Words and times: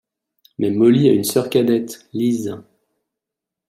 Mais 0.57 0.71
Mollie 0.71 1.09
a 1.09 1.13
une 1.13 1.23
sœur 1.23 1.47
cadette, 1.51 2.07
Liz... 2.11 2.57